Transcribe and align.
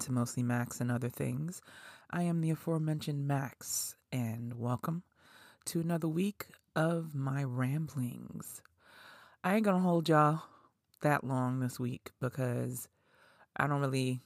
to 0.00 0.12
Mostly 0.12 0.42
Max 0.42 0.80
and 0.80 0.90
Other 0.90 1.10
Things. 1.10 1.60
I 2.10 2.22
am 2.22 2.40
the 2.40 2.50
aforementioned 2.50 3.28
Max, 3.28 3.96
and 4.10 4.54
welcome 4.54 5.02
to 5.66 5.80
another 5.80 6.08
week 6.08 6.46
of 6.74 7.14
my 7.14 7.44
ramblings. 7.44 8.62
I 9.44 9.56
ain't 9.56 9.64
gonna 9.64 9.80
hold 9.80 10.08
y'all 10.08 10.42
that 11.02 11.22
long 11.22 11.60
this 11.60 11.78
week 11.78 12.12
because 12.18 12.88
I 13.54 13.66
don't 13.66 13.82
really, 13.82 14.22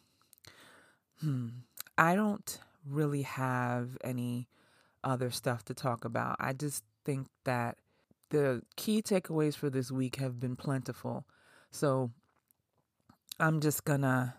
hmm, 1.21 1.49
I 1.99 2.15
don't 2.15 2.61
really 2.89 3.23
have 3.23 3.99
any 4.05 4.47
other 5.03 5.33
stuff 5.33 5.65
to 5.65 5.75
talk 5.75 6.05
about. 6.05 6.37
I 6.39 6.53
just 6.53 6.85
think 7.05 7.27
that 7.43 7.79
the 8.31 8.63
key 8.77 9.03
takeaways 9.03 9.57
for 9.57 9.71
this 9.71 9.91
week 9.91 10.17
have 10.17 10.39
been 10.39 10.55
plentiful. 10.55 11.27
So 11.73 12.13
I'm 13.41 13.61
just 13.61 13.85
gonna 13.85 14.37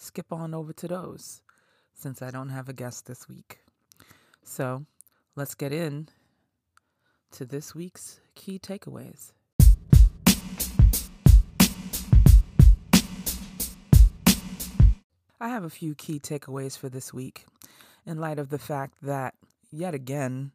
skip 0.00 0.32
on 0.32 0.54
over 0.54 0.72
to 0.72 0.88
those 0.88 1.42
since 1.94 2.22
I 2.22 2.30
don't 2.30 2.48
have 2.48 2.68
a 2.68 2.72
guest 2.72 3.06
this 3.06 3.28
week. 3.28 3.58
So 4.42 4.86
let's 5.36 5.54
get 5.54 5.72
in 5.72 6.08
to 7.32 7.44
this 7.44 7.74
week's 7.74 8.20
key 8.34 8.58
takeaways. 8.58 9.32
I 15.42 15.48
have 15.48 15.64
a 15.64 15.70
few 15.70 15.94
key 15.94 16.18
takeaways 16.18 16.76
for 16.76 16.88
this 16.88 17.14
week 17.14 17.44
in 18.06 18.18
light 18.18 18.38
of 18.38 18.48
the 18.48 18.58
fact 18.58 18.94
that, 19.02 19.34
yet 19.70 19.94
again, 19.94 20.52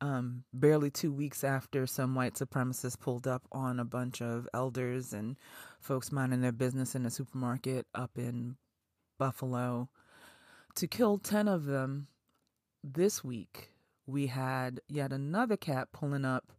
um, 0.00 0.42
barely 0.52 0.90
two 0.90 1.12
weeks 1.12 1.44
after 1.44 1.86
some 1.86 2.16
white 2.16 2.34
supremacists 2.34 2.98
pulled 2.98 3.28
up 3.28 3.42
on 3.52 3.78
a 3.78 3.84
bunch 3.84 4.20
of 4.20 4.48
elders 4.52 5.12
and 5.12 5.36
folks 5.80 6.10
minding 6.10 6.40
their 6.40 6.52
business 6.52 6.96
in 6.96 7.06
a 7.06 7.10
supermarket 7.10 7.86
up 7.94 8.10
in 8.16 8.56
Buffalo, 9.22 9.88
to 10.74 10.88
kill 10.88 11.16
10 11.16 11.46
of 11.46 11.64
them 11.64 12.08
this 12.82 13.22
week, 13.22 13.70
we 14.04 14.26
had 14.26 14.80
yet 14.88 15.12
another 15.12 15.56
cat 15.56 15.92
pulling 15.92 16.24
up 16.24 16.50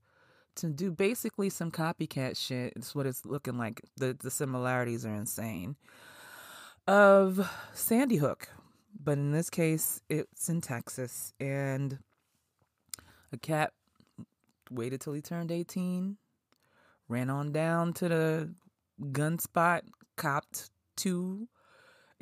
to 0.56 0.68
do 0.70 0.90
basically 0.90 1.50
some 1.50 1.72
copycat 1.72 2.38
shit. 2.38 2.72
It's 2.78 2.96
what 2.96 3.06
it's 3.06 3.26
looking 3.26 3.58
like. 3.58 3.82
The, 3.98 4.16
the 4.18 4.32
similarities 4.32 5.06
are 5.06 5.14
insane. 5.14 5.76
Of 6.88 7.52
Sandy 7.74 8.16
Hook. 8.16 8.48
But 8.98 9.18
in 9.18 9.34
this 9.34 9.50
case, 9.50 10.00
it's 10.08 10.48
in 10.48 10.62
Texas. 10.62 11.34
And 11.42 12.00
a 13.34 13.38
cat 13.38 13.74
waited 14.72 15.02
till 15.02 15.12
he 15.12 15.22
turned 15.22 15.52
18, 15.52 16.16
ran 17.10 17.30
on 17.30 17.52
down 17.52 17.92
to 17.96 18.08
the 18.08 18.54
gun 19.12 19.38
spot, 19.38 19.84
copped 20.16 20.70
two 20.96 21.50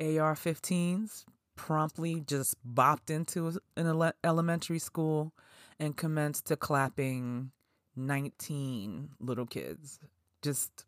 AR 0.02 0.34
15s, 0.34 1.24
promptly 1.56 2.20
just 2.26 2.56
bopped 2.66 3.10
into 3.10 3.48
an 3.76 3.86
ele- 3.86 4.12
elementary 4.24 4.78
school 4.78 5.32
and 5.78 5.96
commenced 5.96 6.46
to 6.46 6.56
clapping 6.56 7.52
19 7.96 9.10
little 9.20 9.46
kids. 9.46 10.00
Just 10.42 10.86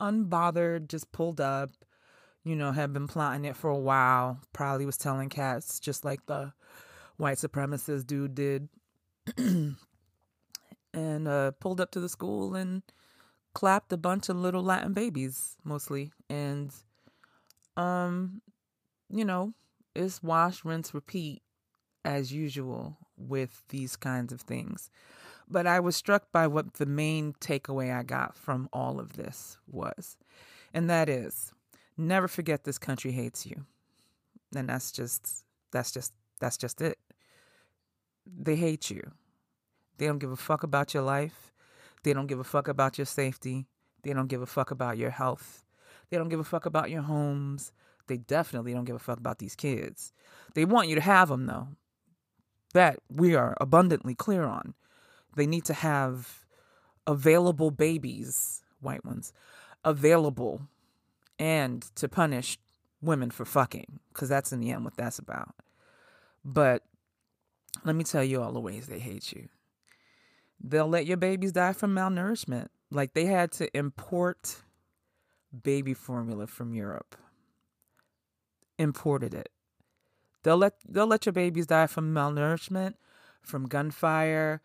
unbothered, 0.00 0.88
just 0.88 1.10
pulled 1.12 1.40
up, 1.40 1.70
you 2.44 2.56
know, 2.56 2.72
had 2.72 2.92
been 2.92 3.08
plotting 3.08 3.44
it 3.44 3.56
for 3.56 3.70
a 3.70 3.78
while. 3.78 4.40
Probably 4.52 4.86
was 4.86 4.96
telling 4.96 5.28
cats 5.28 5.80
just 5.80 6.04
like 6.04 6.26
the 6.26 6.52
white 7.16 7.38
supremacist 7.38 8.06
dude 8.06 8.34
did 8.34 8.68
and 9.36 11.28
uh, 11.28 11.52
pulled 11.52 11.80
up 11.80 11.90
to 11.92 12.00
the 12.00 12.08
school 12.08 12.54
and 12.54 12.82
clapped 13.54 13.92
a 13.92 13.96
bunch 13.96 14.28
of 14.28 14.36
little 14.36 14.62
Latin 14.62 14.92
babies, 14.92 15.56
mostly. 15.64 16.12
And, 16.28 16.72
um, 17.80 18.42
you 19.08 19.24
know, 19.24 19.54
it's 19.94 20.22
wash, 20.22 20.64
rinse, 20.64 20.94
repeat 20.94 21.42
as 22.04 22.32
usual 22.32 22.98
with 23.16 23.62
these 23.68 23.96
kinds 23.96 24.32
of 24.32 24.40
things. 24.42 24.90
But 25.48 25.66
I 25.66 25.80
was 25.80 25.96
struck 25.96 26.30
by 26.30 26.46
what 26.46 26.74
the 26.74 26.86
main 26.86 27.32
takeaway 27.40 27.92
I 27.96 28.02
got 28.02 28.36
from 28.36 28.68
all 28.72 29.00
of 29.00 29.14
this 29.14 29.58
was. 29.66 30.16
And 30.72 30.88
that 30.88 31.08
is 31.08 31.52
never 31.96 32.28
forget 32.28 32.64
this 32.64 32.78
country 32.78 33.12
hates 33.12 33.44
you. 33.46 33.64
And 34.54 34.68
that's 34.68 34.92
just 34.92 35.44
that's 35.72 35.90
just 35.90 36.12
that's 36.38 36.56
just 36.56 36.80
it. 36.80 36.98
They 38.26 38.56
hate 38.56 38.90
you. 38.90 39.12
They 39.98 40.06
don't 40.06 40.18
give 40.18 40.30
a 40.30 40.36
fuck 40.36 40.62
about 40.62 40.94
your 40.94 41.02
life. 41.02 41.52
They 42.04 42.12
don't 42.12 42.26
give 42.26 42.38
a 42.38 42.44
fuck 42.44 42.68
about 42.68 42.96
your 42.96 43.06
safety. 43.06 43.66
They 44.02 44.12
don't 44.12 44.28
give 44.28 44.40
a 44.40 44.46
fuck 44.46 44.70
about 44.70 44.96
your 44.96 45.10
health. 45.10 45.64
They 46.10 46.16
don't 46.16 46.28
give 46.28 46.40
a 46.40 46.44
fuck 46.44 46.66
about 46.66 46.90
your 46.90 47.02
homes. 47.02 47.72
They 48.06 48.16
definitely 48.16 48.72
don't 48.72 48.84
give 48.84 48.96
a 48.96 49.00
fuck 49.00 49.18
about 49.18 49.38
these 49.38 49.54
kids. 49.54 50.12
They 50.54 50.64
want 50.64 50.88
you 50.88 50.96
to 50.96 51.00
have 51.00 51.28
them, 51.28 51.46
though. 51.46 51.68
That 52.74 52.98
we 53.08 53.34
are 53.34 53.56
abundantly 53.60 54.14
clear 54.14 54.44
on. 54.44 54.74
They 55.36 55.46
need 55.46 55.64
to 55.66 55.74
have 55.74 56.44
available 57.06 57.70
babies, 57.70 58.62
white 58.80 59.04
ones, 59.04 59.32
available, 59.84 60.62
and 61.38 61.82
to 61.96 62.08
punish 62.08 62.58
women 63.00 63.30
for 63.30 63.44
fucking, 63.44 64.00
because 64.12 64.28
that's 64.28 64.52
in 64.52 64.60
the 64.60 64.70
end 64.70 64.84
what 64.84 64.96
that's 64.96 65.18
about. 65.18 65.54
But 66.44 66.82
let 67.84 67.96
me 67.96 68.04
tell 68.04 68.24
you 68.24 68.42
all 68.42 68.52
the 68.52 68.60
ways 68.60 68.86
they 68.86 68.98
hate 68.98 69.32
you. 69.32 69.48
They'll 70.62 70.88
let 70.88 71.06
your 71.06 71.16
babies 71.16 71.52
die 71.52 71.72
from 71.72 71.94
malnourishment. 71.94 72.68
Like 72.90 73.14
they 73.14 73.26
had 73.26 73.52
to 73.52 73.74
import 73.76 74.56
baby 75.62 75.94
formula 75.94 76.46
from 76.46 76.74
Europe. 76.74 77.16
Imported 78.78 79.34
it. 79.34 79.50
They'll 80.42 80.56
let 80.56 80.74
they'll 80.88 81.06
let 81.06 81.26
your 81.26 81.32
babies 81.32 81.66
die 81.66 81.86
from 81.86 82.14
malnourishment, 82.14 82.94
from 83.42 83.66
gunfire, 83.66 84.62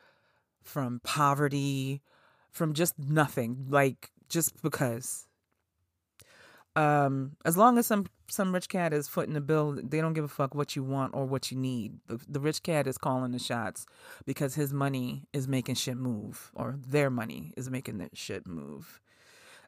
from 0.64 1.02
poverty, 1.04 2.02
from 2.52 2.74
just 2.74 2.98
nothing. 2.98 3.66
Like 3.70 4.12
just 4.30 4.62
because. 4.62 5.28
Um, 6.78 7.38
as 7.46 7.56
long 7.56 7.78
as 7.78 7.88
some 7.88 8.06
some 8.30 8.54
rich 8.54 8.68
cat 8.68 8.94
is 8.94 9.08
footing 9.08 9.34
the 9.34 9.42
bill, 9.42 9.80
they 9.82 10.02
don't 10.02 10.14
give 10.14 10.26
a 10.26 10.30
fuck 10.30 10.56
what 10.56 10.76
you 10.76 10.84
want 10.84 11.14
or 11.14 11.26
what 11.26 11.52
you 11.52 11.58
need. 11.58 12.00
The, 12.08 12.20
the 12.28 12.40
rich 12.40 12.64
cat 12.64 12.88
is 12.88 12.98
calling 12.98 13.32
the 13.32 13.40
shots 13.40 13.86
because 14.26 14.56
his 14.56 14.74
money 14.74 15.24
is 15.32 15.48
making 15.48 15.76
shit 15.76 15.98
move, 15.98 16.52
or 16.54 16.76
their 16.78 17.10
money 17.10 17.54
is 17.56 17.70
making 17.70 18.00
that 18.00 18.18
shit 18.18 18.46
move. 18.48 19.00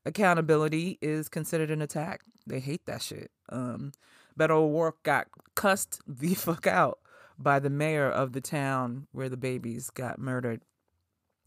Accountability 0.06 0.97
is 1.02 1.30
considered 1.30 1.72
an 1.72 1.81
attack. 1.81 2.22
They 2.46 2.59
hate 2.59 2.85
that 2.85 3.02
shit. 3.02 3.31
Um, 3.50 3.91
Beto 4.40 4.52
O'Rourke 4.52 5.03
got 5.03 5.28
cussed 5.56 6.02
the 6.08 6.34
fuck 6.34 6.68
out 6.68 7.00
by 7.38 7.59
the 7.59 7.69
mayor 7.69 8.09
of 8.09 8.34
the 8.34 8.41
town 8.41 9.08
where 9.12 9.30
the 9.30 9.38
babies 9.38 9.90
got 9.90 10.19
murdered 10.19 10.62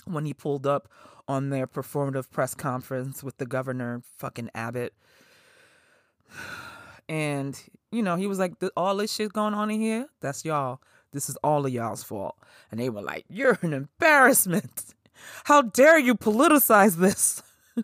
when 0.05 0.25
he 0.25 0.33
pulled 0.33 0.67
up 0.67 0.89
on 1.29 1.51
their 1.51 1.67
performative 1.67 2.31
press 2.31 2.55
conference 2.55 3.23
with 3.23 3.39
the 3.39 3.47
governor, 3.47 4.03
fucking 4.19 4.51
Abbott 4.55 4.95
and, 7.09 7.61
you 7.91 8.03
know, 8.03 8.17
he 8.17 8.27
was 8.27 8.39
like, 8.39 8.55
all 8.77 8.97
this 8.97 9.13
shit 9.13 9.33
going 9.33 9.55
on 9.55 9.71
in 9.71 9.81
here, 9.81 10.07
that's 10.21 10.45
y'all. 10.45 10.81
This 11.13 11.29
is 11.29 11.37
all 11.43 11.67
of 11.67 11.73
y'all's 11.73 12.05
fault. 12.05 12.37
And 12.71 12.79
they 12.79 12.89
were 12.89 13.03
like, 13.03 13.25
you're 13.29 13.59
an 13.63 13.73
embarrassment. 13.73 14.95
How 15.45 15.63
dare 15.63 15.99
you 15.99 16.15
politicize 16.15 16.97
this? 16.97 17.43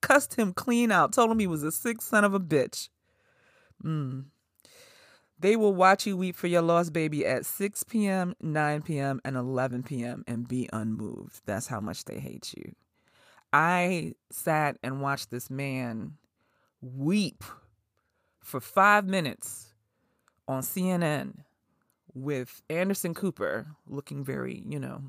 Cussed 0.00 0.34
him 0.34 0.52
clean 0.52 0.92
out. 0.92 1.12
Told 1.12 1.30
him 1.30 1.38
he 1.38 1.46
was 1.46 1.62
a 1.62 1.72
sick 1.72 2.00
son 2.00 2.24
of 2.24 2.34
a 2.34 2.40
bitch. 2.40 2.88
Mm. 3.84 4.26
They 5.38 5.56
will 5.56 5.74
watch 5.74 6.06
you 6.06 6.16
weep 6.16 6.34
for 6.34 6.46
your 6.46 6.62
lost 6.62 6.92
baby 6.92 7.26
at 7.26 7.44
6 7.44 7.84
p.m., 7.84 8.34
9 8.40 8.82
p.m., 8.82 9.20
and 9.24 9.36
11 9.36 9.82
p.m. 9.82 10.24
and 10.26 10.48
be 10.48 10.68
unmoved. 10.72 11.42
That's 11.44 11.66
how 11.66 11.80
much 11.80 12.04
they 12.04 12.18
hate 12.18 12.54
you. 12.56 12.74
I 13.52 14.14
sat 14.30 14.78
and 14.82 15.02
watched 15.02 15.30
this 15.30 15.50
man 15.50 16.14
weep 16.80 17.44
for 18.40 18.60
five 18.60 19.06
minutes 19.06 19.74
on 20.48 20.62
CNN 20.62 21.34
with 22.14 22.62
Anderson 22.70 23.12
Cooper 23.12 23.66
looking 23.86 24.24
very, 24.24 24.62
you 24.66 24.80
know, 24.80 25.02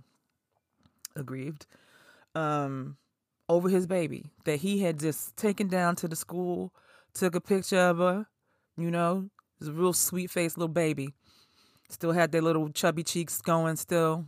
aggrieved 1.16 1.66
um, 2.36 2.98
over 3.50 3.70
his 3.70 3.88
baby 3.88 4.32
that 4.44 4.58
he 4.58 4.80
had 4.80 5.00
just 5.00 5.36
taken 5.38 5.68
down 5.68 5.96
to 5.98 6.08
the 6.08 6.16
school, 6.16 6.74
took 7.14 7.36
a 7.36 7.42
picture 7.42 7.80
of 7.80 7.98
her, 7.98 8.28
you 8.78 8.92
know, 8.92 9.30
a 9.62 9.72
real 9.72 9.94
sweet 9.94 10.30
faced 10.30 10.58
little 10.58 10.68
baby. 10.68 11.14
Still 11.90 12.12
had 12.12 12.32
their 12.32 12.42
little 12.42 12.70
chubby 12.70 13.04
cheeks 13.04 13.42
going 13.42 13.78
still. 13.78 14.26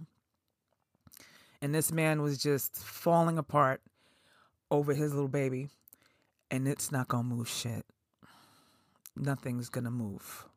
And 1.62 1.75
this 1.75 1.92
man 1.92 2.21
was 2.21 2.38
just 2.38 2.77
falling 2.77 3.38
apart 3.38 3.81
over 4.71 4.94
his 4.94 5.13
little 5.13 5.27
baby. 5.27 5.69
And 6.50 6.68
it's 6.68 6.92
not 6.92 7.10
to 7.25 7.30
move 7.30 7.50
shit 7.50 7.86
nothing's 9.19 9.69
to 9.83 9.92
move 9.92 10.48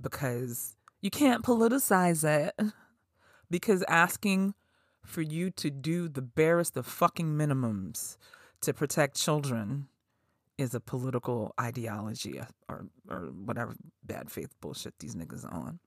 because 0.00 0.74
you 1.00 1.10
can't 1.10 1.44
politicize 1.44 2.24
it 2.24 2.54
because 3.50 3.82
asking 3.88 4.54
for 5.10 5.22
you 5.22 5.50
to 5.50 5.70
do 5.70 6.08
the 6.08 6.22
barest 6.22 6.76
of 6.76 6.86
fucking 6.86 7.26
minimums 7.36 8.16
to 8.62 8.72
protect 8.72 9.16
children 9.16 9.88
is 10.56 10.74
a 10.74 10.80
political 10.80 11.54
ideology 11.60 12.40
or 12.68 12.86
or 13.08 13.32
whatever 13.44 13.74
bad 14.04 14.30
faith 14.30 14.54
bullshit 14.60 14.98
these 14.98 15.14
niggas 15.14 15.44
on. 15.50 15.78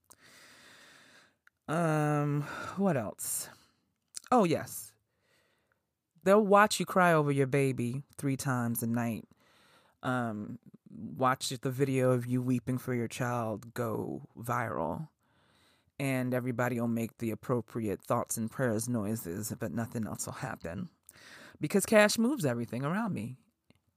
Um, 1.68 2.42
what 2.78 2.98
else? 2.98 3.50
Oh 4.32 4.44
yes, 4.44 4.92
they'll 6.24 6.46
watch 6.46 6.80
you 6.80 6.86
cry 6.86 7.14
over 7.14 7.32
your 7.32 7.48
baby 7.48 8.04
three 8.18 8.36
times 8.36 8.84
a 8.84 8.88
night. 8.88 9.26
Um, 10.02 10.60
watch 10.90 11.50
the 11.50 11.72
video 11.72 12.12
of 12.12 12.26
you 12.26 12.42
weeping 12.42 12.78
for 12.78 12.94
your 12.94 13.08
child 13.08 13.74
go 13.74 14.28
viral 14.38 15.08
and 16.00 16.34
everybody 16.34 16.80
will 16.80 16.88
make 16.88 17.18
the 17.18 17.32
appropriate 17.32 18.02
thoughts 18.02 18.38
and 18.38 18.50
prayers 18.50 18.90
noises, 18.90 19.54
but 19.60 19.72
nothing 19.72 20.08
else 20.08 20.26
will 20.26 20.34
happen. 20.34 20.90
Because 21.62 21.86
cash 21.86 22.18
moves 22.18 22.46
everything 22.46 22.84
around 22.84 23.14
me. 23.14 23.38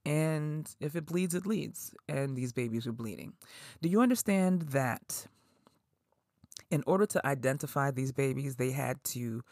And 0.05 0.73
if 0.79 0.95
it 0.95 1.05
bleeds, 1.05 1.35
it 1.35 1.45
leads. 1.45 1.93
And 2.07 2.37
these 2.37 2.53
babies 2.53 2.85
were 2.85 2.93
bleeding. 2.93 3.33
Do 3.81 3.89
you 3.89 4.01
understand 4.01 4.69
that 4.69 5.27
in 6.71 6.83
order 6.87 7.05
to 7.07 7.27
identify 7.27 7.91
these 7.91 8.11
babies, 8.13 8.55
they 8.55 8.71
had 8.71 9.03
to 9.05 9.43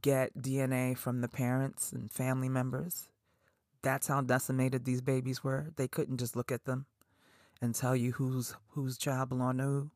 get 0.00 0.36
DNA 0.36 0.96
from 0.96 1.20
the 1.20 1.28
parents 1.28 1.92
and 1.92 2.10
family 2.10 2.48
members? 2.48 3.08
That's 3.82 4.08
how 4.08 4.22
decimated 4.22 4.84
these 4.84 5.00
babies 5.00 5.44
were. 5.44 5.68
They 5.76 5.88
couldn't 5.88 6.18
just 6.18 6.34
look 6.34 6.50
at 6.50 6.64
them 6.64 6.86
and 7.60 7.74
tell 7.74 7.94
you 7.94 8.12
whose 8.12 8.56
whose 8.70 8.98
child 8.98 9.28
belonged 9.28 9.58
to 9.58 9.64
who 9.64 9.90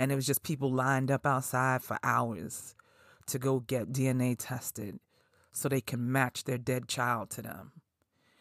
and 0.00 0.10
it 0.10 0.14
was 0.14 0.24
just 0.24 0.42
people 0.42 0.72
lined 0.72 1.10
up 1.10 1.26
outside 1.26 1.82
for 1.82 1.98
hours 2.02 2.74
to 3.26 3.38
go 3.38 3.60
get 3.60 3.92
DNA 3.92 4.34
tested 4.36 4.98
so 5.52 5.68
they 5.68 5.82
can 5.82 6.10
match 6.10 6.44
their 6.44 6.56
dead 6.56 6.88
child 6.88 7.28
to 7.28 7.42
them. 7.42 7.72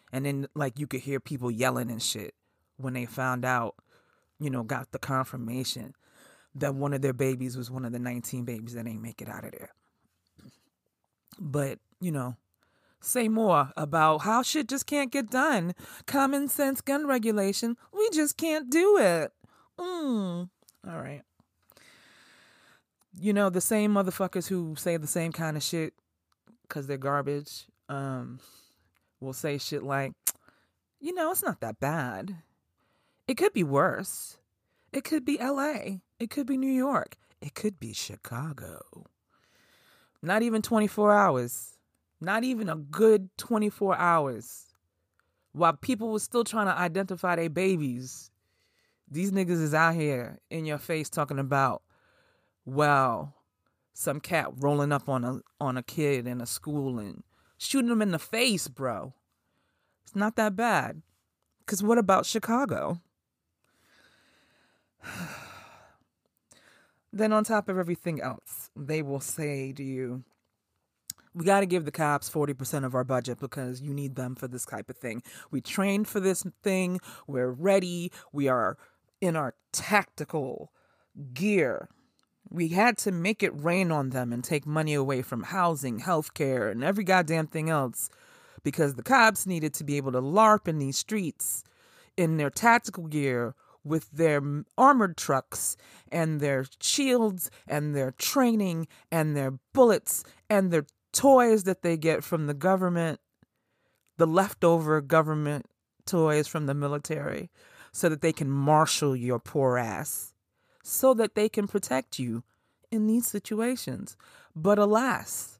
And 0.09 0.25
then, 0.25 0.47
like, 0.55 0.79
you 0.79 0.87
could 0.87 1.01
hear 1.01 1.19
people 1.19 1.51
yelling 1.51 1.91
and 1.91 2.01
shit 2.01 2.33
when 2.77 2.93
they 2.93 3.05
found 3.05 3.43
out, 3.43 3.75
you 4.39 4.49
know, 4.49 4.63
got 4.63 4.93
the 4.93 4.99
confirmation 4.99 5.95
that 6.55 6.75
one 6.75 6.93
of 6.93 7.01
their 7.01 7.13
babies 7.13 7.57
was 7.57 7.69
one 7.69 7.83
of 7.83 7.91
the 7.91 7.99
19 7.99 8.45
babies 8.45 8.73
that 8.73 8.87
ain't 8.87 9.01
make 9.01 9.21
it 9.21 9.27
out 9.27 9.43
of 9.43 9.51
there. 9.51 9.73
But, 11.37 11.79
you 11.99 12.13
know, 12.13 12.37
say 13.01 13.27
more 13.27 13.73
about 13.75 14.19
how 14.19 14.43
shit 14.43 14.69
just 14.69 14.85
can't 14.85 15.11
get 15.11 15.29
done. 15.29 15.75
Common 16.05 16.47
sense 16.47 16.79
gun 16.79 17.05
regulation, 17.05 17.75
we 17.91 18.09
just 18.11 18.37
can't 18.37 18.69
do 18.69 18.97
it. 18.97 19.33
Mm. 19.77 20.49
All 20.87 21.01
right 21.01 21.23
you 23.21 23.33
know, 23.33 23.49
the 23.49 23.61
same 23.61 23.93
motherfuckers 23.93 24.47
who 24.47 24.75
say 24.77 24.97
the 24.97 25.07
same 25.07 25.31
kind 25.31 25.57
of 25.57 25.63
shit 25.63 25.93
because 26.63 26.87
they're 26.87 26.97
garbage 26.97 27.65
um, 27.89 28.39
will 29.19 29.33
say 29.33 29.57
shit 29.57 29.83
like, 29.83 30.13
you 30.99 31.13
know, 31.13 31.31
it's 31.31 31.43
not 31.43 31.59
that 31.61 31.79
bad. 31.79 32.35
It 33.27 33.35
could 33.35 33.53
be 33.53 33.63
worse. 33.63 34.37
It 34.93 35.03
could 35.03 35.25
be 35.25 35.37
LA. 35.37 35.99
It 36.19 36.29
could 36.29 36.47
be 36.47 36.57
New 36.57 36.71
York. 36.71 37.17
It 37.41 37.53
could 37.53 37.79
be 37.79 37.93
Chicago. 37.93 38.79
Not 40.21 40.41
even 40.41 40.61
24 40.61 41.13
hours. 41.13 41.77
Not 42.21 42.43
even 42.43 42.69
a 42.69 42.75
good 42.75 43.29
24 43.37 43.97
hours. 43.97 44.65
While 45.53 45.73
people 45.73 46.11
were 46.11 46.19
still 46.19 46.43
trying 46.43 46.67
to 46.67 46.77
identify 46.77 47.35
their 47.35 47.49
babies, 47.49 48.29
these 49.09 49.31
niggas 49.31 49.61
is 49.61 49.73
out 49.73 49.95
here 49.95 50.39
in 50.49 50.65
your 50.65 50.77
face 50.77 51.09
talking 51.09 51.39
about 51.39 51.81
well, 52.69 53.35
some 53.93 54.19
cat 54.19 54.47
rolling 54.57 54.91
up 54.91 55.09
on 55.09 55.23
a 55.23 55.39
on 55.59 55.77
a 55.77 55.83
kid 55.83 56.25
in 56.25 56.39
a 56.41 56.45
school 56.45 56.99
and 56.99 57.23
shooting 57.57 57.91
him 57.91 58.01
in 58.01 58.11
the 58.11 58.19
face, 58.19 58.67
bro. 58.67 59.13
It's 60.03 60.15
not 60.15 60.35
that 60.37 60.55
bad. 60.55 61.01
Cause 61.65 61.83
what 61.83 61.97
about 61.97 62.25
Chicago? 62.25 63.01
then 67.13 67.33
on 67.33 67.43
top 67.43 67.69
of 67.69 67.77
everything 67.77 68.21
else, 68.21 68.69
they 68.75 69.01
will 69.01 69.19
say 69.19 69.73
to 69.73 69.83
you, 69.83 70.23
we 71.33 71.45
got 71.45 71.59
to 71.59 71.65
give 71.65 71.85
the 71.85 71.91
cops 71.91 72.29
40% 72.29 72.85
of 72.85 72.95
our 72.95 73.03
budget 73.03 73.39
because 73.39 73.81
you 73.81 73.93
need 73.93 74.15
them 74.15 74.35
for 74.35 74.47
this 74.47 74.65
type 74.65 74.89
of 74.89 74.97
thing. 74.97 75.21
We 75.51 75.61
trained 75.61 76.07
for 76.07 76.19
this 76.19 76.43
thing. 76.63 76.99
We're 77.27 77.51
ready. 77.51 78.11
We 78.33 78.47
are 78.47 78.77
in 79.21 79.35
our 79.35 79.53
tactical 79.71 80.71
gear 81.33 81.89
we 82.49 82.69
had 82.69 82.97
to 82.99 83.11
make 83.11 83.43
it 83.43 83.51
rain 83.53 83.91
on 83.91 84.09
them 84.09 84.33
and 84.33 84.43
take 84.43 84.65
money 84.65 84.93
away 84.93 85.21
from 85.21 85.43
housing, 85.43 85.99
healthcare, 85.99 86.71
and 86.71 86.83
every 86.83 87.03
goddamn 87.03 87.47
thing 87.47 87.69
else 87.69 88.09
because 88.63 88.95
the 88.95 89.03
cops 89.03 89.45
needed 89.45 89.73
to 89.75 89.83
be 89.83 89.97
able 89.97 90.11
to 90.11 90.21
LARP 90.21 90.67
in 90.67 90.79
these 90.79 90.97
streets 90.97 91.63
in 92.17 92.37
their 92.37 92.49
tactical 92.49 93.07
gear 93.07 93.55
with 93.83 94.11
their 94.11 94.41
armored 94.77 95.15
trucks 95.15 95.77
and 96.11 96.39
their 96.39 96.65
shields 96.81 97.49
and 97.67 97.95
their 97.95 98.11
training 98.11 98.87
and 99.11 99.37
their 99.37 99.53
bullets 99.73 100.23
and 100.49 100.71
their 100.71 100.85
toys 101.13 101.63
that 101.63 101.81
they 101.81 101.95
get 101.95 102.23
from 102.23 102.47
the 102.47 102.53
government, 102.53 103.19
the 104.17 104.27
leftover 104.27 105.01
government 105.01 105.65
toys 106.05 106.47
from 106.47 106.65
the 106.65 106.73
military, 106.73 107.49
so 107.91 108.09
that 108.09 108.21
they 108.21 108.33
can 108.33 108.49
marshal 108.49 109.15
your 109.15 109.39
poor 109.39 109.77
ass 109.77 110.33
so 110.83 111.13
that 111.13 111.35
they 111.35 111.49
can 111.49 111.67
protect 111.67 112.19
you 112.19 112.43
in 112.91 113.07
these 113.07 113.27
situations. 113.27 114.17
But 114.55 114.79
alas, 114.79 115.59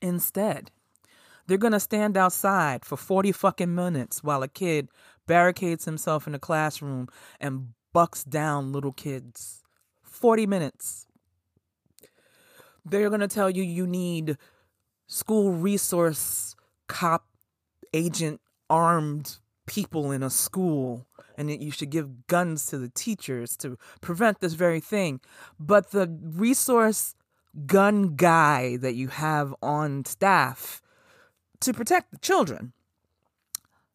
instead, 0.00 0.70
they're 1.46 1.58
going 1.58 1.72
to 1.72 1.80
stand 1.80 2.16
outside 2.16 2.84
for 2.84 2.96
40 2.96 3.32
fucking 3.32 3.74
minutes 3.74 4.22
while 4.22 4.42
a 4.42 4.48
kid 4.48 4.88
barricades 5.26 5.84
himself 5.84 6.26
in 6.26 6.34
a 6.34 6.38
classroom 6.38 7.08
and 7.40 7.68
bucks 7.92 8.24
down 8.24 8.72
little 8.72 8.92
kids. 8.92 9.62
40 10.02 10.46
minutes. 10.46 11.06
They're 12.84 13.08
going 13.08 13.20
to 13.20 13.28
tell 13.28 13.50
you 13.50 13.62
you 13.62 13.86
need 13.86 14.36
school 15.06 15.52
resource 15.52 16.54
cop 16.86 17.26
agent 17.92 18.40
armed 18.68 19.38
people 19.66 20.10
in 20.10 20.22
a 20.22 20.30
school 20.30 21.06
and 21.36 21.48
that 21.48 21.60
you 21.60 21.70
should 21.70 21.90
give 21.90 22.26
guns 22.26 22.66
to 22.66 22.78
the 22.78 22.88
teachers 22.88 23.56
to 23.56 23.78
prevent 24.00 24.40
this 24.40 24.54
very 24.54 24.80
thing. 24.80 25.20
But 25.58 25.90
the 25.90 26.18
resource 26.22 27.14
gun 27.66 28.14
guy 28.16 28.76
that 28.76 28.94
you 28.94 29.08
have 29.08 29.54
on 29.62 30.04
staff 30.04 30.82
to 31.60 31.72
protect 31.72 32.10
the 32.10 32.18
children 32.18 32.72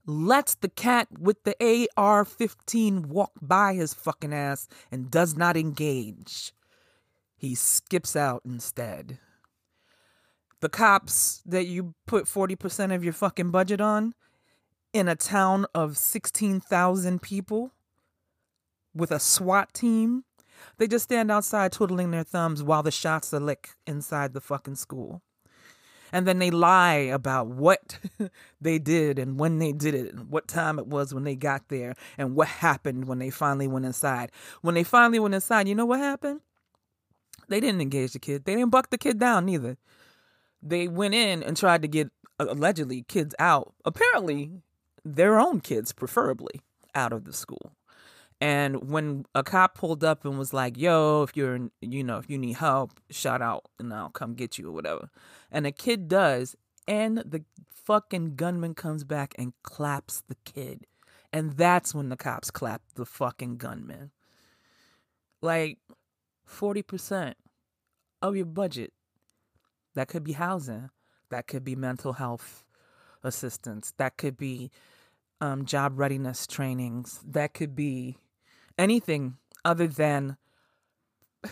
lets 0.06 0.56
the 0.56 0.70
cat 0.70 1.08
with 1.18 1.44
the 1.44 1.88
AR 1.98 2.26
15 2.26 3.10
walk 3.10 3.32
by 3.42 3.74
his 3.74 3.94
fucking 3.94 4.34
ass 4.34 4.68
and 4.92 5.10
does 5.10 5.36
not 5.36 5.58
engage. 5.58 6.54
He 7.36 7.56
skips 7.56 8.16
out 8.16 8.42
instead. 8.46 9.20
The 10.62 10.70
cops 10.70 11.42
that 11.46 11.66
you 11.66 11.96
put 12.06 12.26
40% 12.26 12.94
of 12.94 13.04
your 13.04 13.14
fucking 13.14 13.52
budget 13.52 13.82
on 13.82 14.14
in 14.96 15.10
a 15.10 15.16
town 15.16 15.66
of 15.76 15.98
16,000 15.98 17.22
people 17.22 17.74
with 18.94 19.12
a 19.12 19.20
SWAT 19.20 19.74
team. 19.74 20.24
They 20.78 20.88
just 20.88 21.04
stand 21.04 21.30
outside 21.30 21.74
twiddling 21.74 22.12
their 22.12 22.24
thumbs 22.24 22.64
while 22.64 22.82
the 22.82 22.92
shots 22.92 23.34
are 23.34 23.42
lick 23.42 23.72
inside 23.86 24.32
the 24.32 24.40
fucking 24.40 24.76
school. 24.76 25.22
And 26.14 26.26
then 26.26 26.40
they 26.40 26.50
lie 26.50 26.94
about 26.94 27.48
what 27.48 28.00
they 28.62 28.80
did 28.80 29.20
and 29.20 29.38
when 29.38 29.60
they 29.60 29.74
did 29.74 29.96
it 29.96 30.14
and 30.14 30.30
what 30.30 30.48
time 30.48 30.80
it 30.80 30.88
was 30.88 31.14
when 31.14 31.26
they 31.26 31.36
got 31.36 31.68
there 31.68 31.96
and 32.18 32.34
what 32.34 32.48
happened 32.48 33.06
when 33.06 33.20
they 33.20 33.30
finally 33.30 33.68
went 33.68 33.86
inside. 33.86 34.32
When 34.62 34.76
they 34.76 34.84
finally 34.86 35.20
went 35.20 35.36
inside, 35.36 35.68
you 35.68 35.76
know 35.76 35.86
what 35.86 36.00
happened? 36.00 36.40
They 37.50 37.60
didn't 37.60 37.82
engage 37.82 38.14
the 38.14 38.20
kid. 38.20 38.46
They 38.46 38.56
didn't 38.56 38.72
buck 38.72 38.92
the 38.92 38.98
kid 38.98 39.20
down 39.20 39.46
neither. 39.46 39.76
They 40.64 40.88
went 40.88 41.16
in 41.16 41.44
and 41.44 41.58
tried 41.58 41.82
to 41.82 41.90
get 41.90 42.12
allegedly 42.40 43.04
kids 43.04 43.36
out. 43.40 43.74
Apparently, 43.84 44.62
their 45.06 45.40
own 45.40 45.62
kids, 45.62 45.94
preferably, 45.94 46.60
out 46.96 47.14
of 47.14 47.24
the 47.24 47.34
school. 47.34 47.72
And 48.42 48.90
when 48.90 49.26
a 49.34 49.44
cop 49.44 49.78
pulled 49.78 50.04
up 50.04 50.26
and 50.26 50.38
was 50.38 50.54
like, 50.54 50.78
yo, 50.78 51.24
if 51.24 51.38
you're, 51.38 51.70
you 51.80 52.04
know, 52.04 52.18
if 52.18 52.30
you 52.30 52.38
need 52.38 52.58
help, 52.58 52.92
shout 53.10 53.42
out 53.42 53.66
and 53.80 53.94
I'll 53.94 54.10
come 54.10 54.34
get 54.34 54.58
you 54.58 54.68
or 54.68 54.72
whatever. 54.74 55.10
And 55.52 55.66
a 55.66 55.72
kid 55.72 56.10
does. 56.10 56.56
And 56.88 57.20
the 57.20 57.46
fucking 57.74 58.36
gunman 58.36 58.74
comes 58.74 59.04
back 59.04 59.36
and 59.38 59.54
claps 59.64 60.22
the 60.28 60.36
kid. 60.44 60.86
And 61.32 61.54
that's 61.54 61.96
when 61.96 62.10
the 62.10 62.18
cops 62.18 62.52
clap 62.52 62.82
the 62.96 63.06
fucking 63.06 63.58
gunman. 63.58 64.12
Like 65.42 65.78
40% 66.50 67.34
of 68.22 68.36
your 68.36 68.46
budget. 68.46 68.92
That 69.94 70.10
could 70.10 70.24
be 70.24 70.34
housing. 70.34 70.90
That 71.30 71.48
could 71.48 71.64
be 71.64 71.76
mental 71.76 72.14
health 72.14 72.65
assistance. 73.26 73.94
That 73.98 74.18
could 74.18 74.38
be 74.38 74.72
um, 75.42 75.66
job 75.66 76.00
readiness 76.00 76.48
trainings. 76.48 77.20
That 77.26 77.54
could 77.54 77.76
be 77.76 78.18
anything 78.78 79.38
other 79.66 79.88
than 79.88 80.38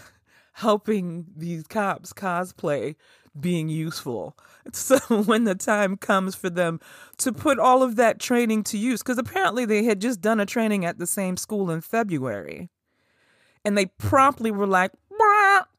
helping 0.53 1.25
these 1.35 1.63
cops 1.67 2.13
cosplay 2.13 2.95
being 3.39 3.69
useful. 3.69 4.37
So 4.71 4.97
when 5.25 5.43
the 5.43 5.55
time 5.55 5.97
comes 5.97 6.35
for 6.35 6.49
them 6.49 6.79
to 7.17 7.33
put 7.33 7.59
all 7.59 7.83
of 7.83 7.97
that 7.97 8.17
training 8.17 8.63
to 8.63 8.77
use, 8.77 9.03
because 9.03 9.17
apparently 9.17 9.65
they 9.65 9.83
had 9.83 9.99
just 9.99 10.21
done 10.21 10.39
a 10.39 10.45
training 10.45 10.85
at 10.85 10.99
the 10.99 11.05
same 11.05 11.35
school 11.35 11.69
in 11.69 11.81
February, 11.81 12.69
and 13.65 13.77
they 13.77 13.87
promptly 13.87 14.51
were 14.51 14.65
like, 14.65 14.93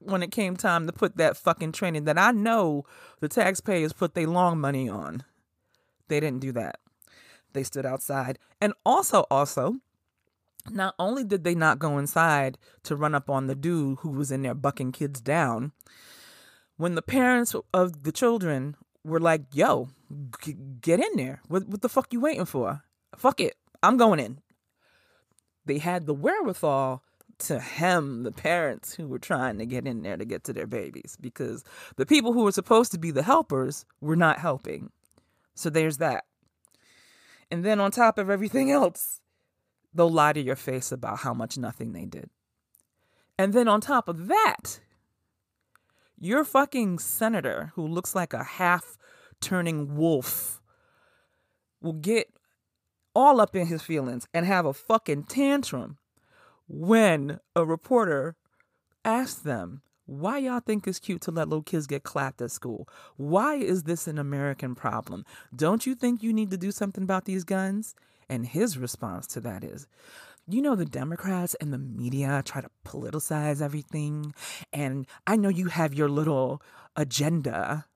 when 0.05 0.23
it 0.23 0.31
came 0.31 0.57
time 0.57 0.87
to 0.87 0.93
put 0.93 1.17
that 1.17 1.37
fucking 1.37 1.73
training 1.73 2.05
that 2.05 2.19
I 2.19 2.31
know 2.31 2.85
the 3.21 3.29
taxpayers 3.29 3.93
put 3.93 4.15
their 4.15 4.27
long 4.27 4.61
money 4.61 4.89
on. 4.89 5.25
They 6.09 6.21
didn't 6.21 6.41
do 6.41 6.53
that. 6.53 6.81
They 7.53 7.63
stood 7.63 7.87
outside. 7.87 8.39
And 8.61 8.73
also, 8.85 9.27
also, 9.31 9.77
not 10.71 10.95
only 10.99 11.25
did 11.25 11.45
they 11.45 11.55
not 11.55 11.79
go 11.79 11.99
inside 11.99 12.59
to 12.85 12.97
run 12.97 13.15
up 13.15 13.31
on 13.31 13.47
the 13.47 13.55
dude 13.55 13.99
who 14.01 14.11
was 14.11 14.31
in 14.31 14.43
there 14.43 14.55
bucking 14.55 14.93
kids 14.93 15.21
down, 15.21 15.73
when 16.77 16.95
the 16.95 17.03
parents 17.03 17.55
of 17.73 18.03
the 18.03 18.13
children 18.13 18.77
were 19.05 19.21
like, 19.21 19.43
yo, 19.53 19.89
g- 20.43 20.57
get 20.81 20.99
in 20.99 21.17
there. 21.17 21.41
What, 21.49 21.69
what 21.69 21.83
the 21.83 21.89
fuck 21.89 22.13
you 22.13 22.21
waiting 22.21 22.47
for? 22.47 22.83
Fuck 23.17 23.41
it. 23.41 23.55
I'm 23.83 23.97
going 23.97 24.19
in. 24.19 24.41
They 25.67 25.79
had 25.79 26.07
the 26.07 26.15
wherewithal 26.15 27.03
to 27.37 27.59
hem 27.59 28.23
the 28.23 28.33
parents 28.33 28.95
who 28.95 29.09
were 29.09 29.19
trying 29.19 29.59
to 29.59 29.67
get 29.67 29.87
in 29.87 30.03
there 30.03 30.17
to 30.17 30.25
get 30.25 30.45
to 30.45 30.53
their 30.53 30.67
babies 30.67 31.17
because 31.21 31.65
the 31.97 32.07
people 32.07 32.33
who 32.33 32.45
were 32.45 32.53
supposed 32.53 32.93
to 32.93 32.99
be 32.99 33.11
the 33.11 33.23
helpers 33.23 33.85
were 34.01 34.17
not 34.17 34.39
helping. 34.39 34.91
So 35.55 35.71
there's 35.71 35.99
that. 35.99 36.25
And 37.51 37.65
then 37.65 37.81
on 37.81 37.91
top 37.91 38.19
of 38.19 38.31
everything 38.31 38.71
else, 38.71 39.21
they'll 39.93 40.11
lie 40.11 40.33
to 40.33 40.41
your 40.41 40.57
face 40.57 40.91
about 40.91 41.21
how 41.21 41.35
much 41.35 41.57
nothing 41.57 41.93
they 41.93 42.05
did. 42.05 42.31
And 43.39 43.53
then 43.53 43.69
on 43.69 43.81
top 43.81 44.09
of 44.09 44.27
that, 44.29 44.81
your 46.19 46.45
fucking 46.45 46.99
senator 46.99 47.73
who 47.75 47.87
looks 47.87 48.15
like 48.15 48.33
a 48.33 48.45
half 48.45 48.97
turning 49.41 49.97
wolf 49.97 50.61
will 51.81 51.93
get 51.93 52.29
all 53.15 53.41
up 53.41 53.55
in 53.55 53.67
his 53.67 53.83
feelings 53.83 54.27
and 54.33 54.47
have 54.47 54.67
a 54.67 54.73
fucking 54.73 55.25
tantrum 55.25 55.99
when 56.67 57.39
a 57.55 57.65
reporter 57.65 58.37
asks 59.05 59.41
them, 59.41 59.83
why 60.07 60.39
y'all 60.39 60.61
think 60.61 60.87
it's 60.87 60.99
cute 60.99 61.23
to 61.23 61.31
let 61.31 61.49
little 61.49 61.63
kids 61.63 61.87
get 61.87 62.03
clapped 62.03 62.43
at 62.43 62.51
school? 62.51 62.89
Why 63.17 63.55
is 63.57 63.85
this 63.85 64.07
an 64.07 64.19
American 64.19 64.75
problem? 64.75 65.25
Don't 65.55 65.87
you 65.87 65.95
think 65.95 66.23
you 66.23 66.33
need 66.33 66.51
to 66.51 66.57
do 66.57 66.71
something 66.71 67.05
about 67.05 67.25
these 67.25 67.45
guns? 67.45 67.95
And 68.29 68.47
his 68.47 68.79
response 68.79 69.27
to 69.29 69.41
that 69.41 69.65
is, 69.65 69.87
you 70.47 70.61
know, 70.61 70.75
the 70.75 70.85
Democrats 70.85 71.55
and 71.55 71.73
the 71.73 71.79
media 71.79 72.43
try 72.45 72.61
to 72.61 72.71
politicize 72.85 73.63
everything. 73.63 74.35
And 74.73 75.07
I 75.27 75.37
know 75.37 75.49
you 75.49 75.69
have 75.69 75.95
your 75.95 76.09
little 76.09 76.61
agenda, 76.97 77.87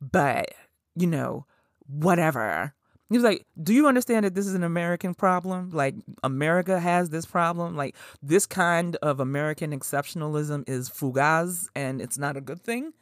but, 0.00 0.50
you 0.96 1.06
know, 1.06 1.46
whatever. 1.86 2.74
He 3.10 3.16
was 3.16 3.24
like, 3.24 3.44
Do 3.62 3.74
you 3.74 3.86
understand 3.86 4.24
that 4.24 4.34
this 4.34 4.46
is 4.46 4.54
an 4.54 4.64
American 4.64 5.14
problem? 5.14 5.70
Like, 5.70 5.94
America 6.22 6.80
has 6.80 7.10
this 7.10 7.26
problem. 7.26 7.76
Like, 7.76 7.96
this 8.22 8.46
kind 8.46 8.96
of 8.96 9.20
American 9.20 9.78
exceptionalism 9.78 10.68
is 10.68 10.88
fugaz 10.88 11.68
and 11.74 12.00
it's 12.00 12.18
not 12.18 12.36
a 12.36 12.40
good 12.40 12.62
thing. 12.62 12.92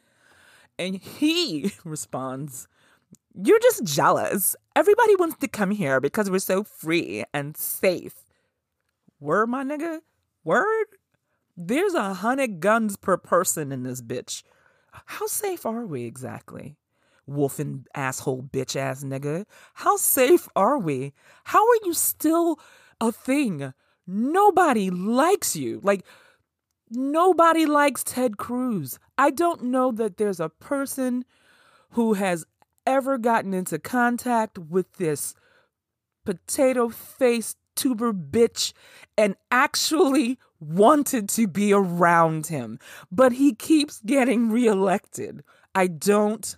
And 0.77 0.95
he 0.97 1.71
responds, 1.85 2.67
You're 3.33 3.59
just 3.59 3.83
jealous. 3.85 4.55
Everybody 4.75 5.15
wants 5.15 5.37
to 5.37 5.47
come 5.47 5.71
here 5.71 5.99
because 6.01 6.29
we're 6.29 6.39
so 6.39 6.63
free 6.63 7.23
and 7.33 7.55
safe. 7.55 8.25
Word, 9.19 9.47
my 9.47 9.63
nigga? 9.63 10.01
Word? 10.43 10.87
There's 11.55 11.93
a 11.93 12.15
hundred 12.15 12.59
guns 12.59 12.97
per 12.97 13.15
person 13.15 13.71
in 13.71 13.83
this 13.83 14.01
bitch. 14.01 14.43
How 15.05 15.27
safe 15.27 15.65
are 15.65 15.85
we 15.85 16.03
exactly? 16.03 16.75
Wolfing 17.25 17.85
asshole 17.95 18.43
bitch 18.43 18.75
ass 18.75 19.03
nigga. 19.03 19.45
How 19.75 19.97
safe 19.97 20.47
are 20.55 20.77
we? 20.77 21.13
How 21.45 21.59
are 21.59 21.79
you 21.85 21.93
still 21.93 22.59
a 22.99 23.11
thing? 23.11 23.73
Nobody 24.05 24.89
likes 24.89 25.55
you. 25.55 25.79
Like, 25.83 26.05
nobody 26.89 27.65
likes 27.65 28.03
Ted 28.03 28.37
Cruz. 28.37 28.99
I 29.17 29.29
don't 29.29 29.63
know 29.63 29.91
that 29.91 30.17
there's 30.17 30.39
a 30.39 30.49
person 30.49 31.25
who 31.91 32.13
has 32.13 32.45
ever 32.85 33.17
gotten 33.17 33.53
into 33.53 33.79
contact 33.79 34.57
with 34.57 34.93
this 34.93 35.33
potato 36.25 36.89
faced 36.89 37.57
tuber 37.75 38.13
bitch 38.13 38.73
and 39.17 39.35
actually 39.51 40.37
wanted 40.59 41.27
to 41.29 41.47
be 41.47 41.73
around 41.73 42.47
him. 42.47 42.79
But 43.11 43.33
he 43.33 43.53
keeps 43.53 44.01
getting 44.01 44.49
reelected. 44.49 45.43
I 45.75 45.87
don't 45.87 46.55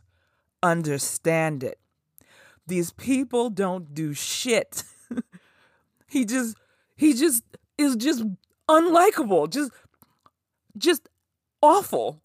understand 0.72 1.64
it. 1.64 1.80
These 2.68 2.92
people 2.94 3.50
don't 3.50 3.94
do 3.94 4.14
shit. 4.14 4.84
he 6.08 6.26
just 6.26 6.58
he 6.96 7.14
just 7.14 7.44
is 7.78 7.96
just 7.96 8.24
unlikable, 8.68 9.50
just 9.50 9.72
just 10.78 11.10
awful. 11.62 12.22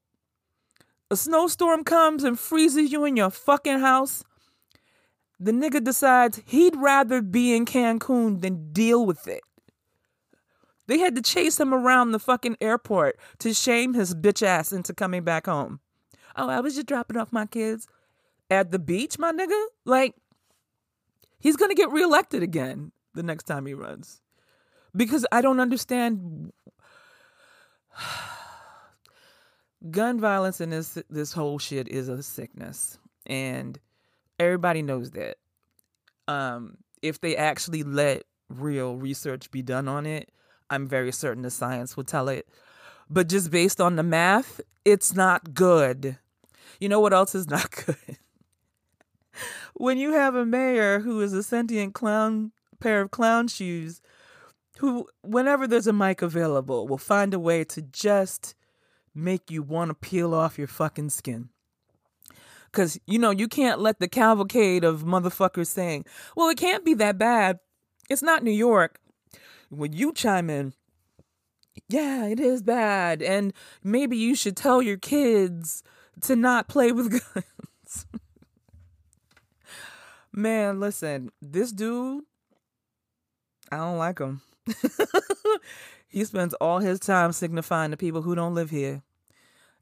A 1.11 1.17
snowstorm 1.17 1.85
comes 1.85 2.25
and 2.25 2.39
freezes 2.39 2.93
you 2.93 3.05
in 3.05 3.17
your 3.17 3.31
fucking 3.31 3.81
house. 3.81 4.23
The 5.41 5.53
nigga 5.53 5.83
decides 5.83 6.41
he'd 6.47 6.77
rather 6.77 7.21
be 7.23 7.55
in 7.55 7.65
Cancun 7.65 8.41
than 8.41 8.73
deal 8.73 9.05
with 9.05 9.27
it. 9.27 9.43
They 10.87 10.99
had 10.99 11.17
to 11.17 11.23
chase 11.23 11.59
him 11.59 11.73
around 11.73 12.13
the 12.13 12.19
fucking 12.19 12.57
airport 12.61 13.19
to 13.39 13.55
shame 13.55 13.95
his 13.95 14.15
bitch 14.15 14.43
ass 14.43 14.73
into 14.73 14.93
coming 14.93 15.23
back 15.25 15.47
home. 15.47 15.81
Oh, 16.37 16.49
I 16.49 16.61
was 16.61 16.75
just 16.75 16.87
dropping 16.87 17.17
off 17.17 17.33
my 17.33 17.47
kids 17.47 17.87
at 18.51 18.71
the 18.71 18.79
beach, 18.79 19.19
my 19.19 19.33
nigga. 19.33 19.65
Like, 19.85 20.15
he's 21.39 21.57
gonna 21.57 21.75
get 21.75 21.91
reelected 21.91 22.43
again 22.43 22.93
the 23.15 23.23
next 23.23 23.45
time 23.45 23.67
he 23.67 23.75
runs. 23.75 24.21
Because 24.95 25.25
I 25.31 25.41
don't 25.41 25.61
understand 25.61 26.53
gun 29.91 30.21
violence 30.21 30.61
and 30.61 30.73
this 30.73 30.99
this 31.09 31.33
whole 31.33 31.59
shit 31.59 31.89
is 31.89 32.09
a 32.09 32.23
sickness. 32.23 32.99
And 33.27 33.79
everybody 34.39 34.83
knows 34.83 35.13
that. 35.13 35.37
Um, 36.27 36.79
if 37.03 37.21
they 37.21 37.37
actually 37.37 37.83
let 37.83 38.25
real 38.49 38.97
research 38.97 39.51
be 39.51 39.63
done 39.63 39.89
on 39.89 40.07
it, 40.07 40.31
I'm 40.69 40.87
very 40.87 41.13
certain 41.13 41.43
the 41.43 41.51
science 41.51 41.97
will 41.97 42.05
tell 42.05 42.29
it. 42.29 42.49
But 43.09 43.29
just 43.29 43.51
based 43.51 43.81
on 43.81 43.97
the 43.97 44.03
math, 44.03 44.61
it's 44.85 45.15
not 45.15 45.55
good. 45.55 46.19
You 46.79 46.89
know 46.89 47.01
what 47.01 47.13
else 47.13 47.35
is 47.35 47.49
not 47.49 47.71
good? 47.87 48.19
When 49.75 49.99
you 49.99 50.13
have 50.13 50.35
a 50.35 50.47
mayor 50.47 51.01
who 51.01 51.21
is 51.21 51.33
a 51.33 51.43
sentient 51.43 51.95
clown 51.95 52.53
pair 52.81 53.01
of 53.03 53.11
clown 53.11 53.49
shoes 53.49 54.01
who 54.79 55.07
whenever 55.23 55.67
there's 55.67 55.87
a 55.87 55.93
mic 55.93 56.23
available 56.23 56.89
will 56.89 56.99
find 56.99 57.35
a 57.35 57.39
way 57.39 57.65
to 57.65 57.83
just 57.83 58.55
make 59.15 59.51
you 59.51 59.63
want 59.63 59.91
to 59.91 59.95
peel 59.95 60.35
off 60.35 60.59
your 60.59 60.67
fucking 60.67 61.11
skin. 61.11 61.51
Because 62.71 62.99
you 63.07 63.19
know 63.19 63.31
you 63.31 63.49
can't 63.49 63.81
let 63.81 63.99
the 63.99 64.09
cavalcade 64.09 64.85
of 64.85 65.03
motherfuckers 65.03 65.67
saying 65.67 66.07
well 66.37 66.49
it 66.49 66.59
can't 66.59 66.85
be 66.85 66.95
that 66.95 67.19
bad. 67.19 67.59
It's 68.09 68.23
not 68.23 68.43
new 68.43 68.51
york. 68.51 68.99
When 69.69 69.93
you 69.93 70.13
chime 70.13 70.51
in 70.51 70.73
yeah 71.89 72.27
it 72.27 72.41
is 72.41 72.63
bad 72.63 73.23
and 73.23 73.53
maybe 73.83 74.17
you 74.17 74.35
should 74.35 74.57
tell 74.57 74.83
your 74.83 74.97
kids 74.97 75.83
to 76.23 76.37
not 76.37 76.69
play 76.69 76.93
with 76.93 77.11
guns 77.35 78.07
Man, 80.41 80.81
listen, 80.81 81.33
this 81.43 81.71
dude, 81.71 82.25
I 83.71 83.77
don't 83.77 83.99
like 83.99 84.21
him. 84.21 84.41
he 86.09 86.25
spends 86.25 86.55
all 86.55 86.79
his 86.79 86.99
time 86.99 87.33
signifying 87.33 87.91
to 87.91 87.99
people 87.99 88.23
who 88.23 88.35
don't 88.35 88.55
live 88.55 88.71
here 88.71 89.03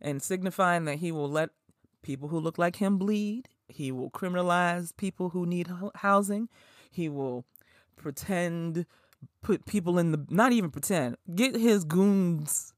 and 0.01 0.21
signifying 0.21 0.85
that 0.87 0.97
he 0.97 1.13
will 1.13 1.31
let 1.31 1.51
people 2.03 2.27
who 2.27 2.41
look 2.41 2.59
like 2.59 2.75
him 2.75 2.99
bleed. 2.99 3.49
He 3.69 3.93
will 3.93 4.11
criminalize 4.11 4.97
people 4.97 5.29
who 5.29 5.47
need 5.47 5.69
housing. 5.95 6.49
He 6.91 7.09
will 7.09 7.45
pretend, 7.95 8.85
put 9.45 9.65
people 9.65 9.97
in 9.97 10.11
the, 10.11 10.27
not 10.29 10.51
even 10.51 10.73
pretend, 10.73 11.19
get 11.37 11.55
his 11.55 11.85
goons, 11.85 12.75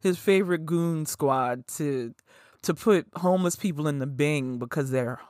his 0.00 0.16
favorite 0.16 0.64
goon 0.64 1.04
squad 1.04 1.66
to, 1.76 2.14
to 2.62 2.72
put 2.72 3.06
homeless 3.16 3.54
people 3.54 3.86
in 3.86 3.98
the 3.98 4.06
bing 4.06 4.56
because 4.58 4.90
they're 4.90 5.20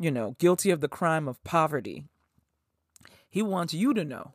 you 0.00 0.10
know, 0.10 0.34
guilty 0.38 0.70
of 0.70 0.80
the 0.80 0.88
crime 0.88 1.28
of 1.28 1.42
poverty. 1.44 2.04
He 3.28 3.42
wants 3.42 3.74
you 3.74 3.92
to 3.94 4.04
know 4.04 4.32